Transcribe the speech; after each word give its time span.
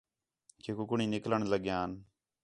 کہ 0.63 0.71
کُکڑیں 0.77 1.09
نِکلݨ 1.13 1.41
لڳیان 1.51 1.89